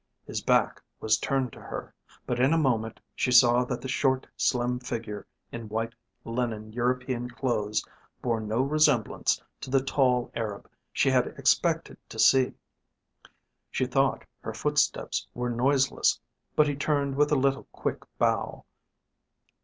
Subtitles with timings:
[0.25, 1.93] His back was turned to her,
[2.25, 5.93] but in a moment she saw that the short, slim figure in white
[6.25, 7.87] linen European clothes
[8.19, 12.53] bore no resemblance to the tall Arab she had expected to see.
[13.69, 16.19] She thought her footsteps were noiseless,
[16.55, 18.65] but he turned with a little quick bow.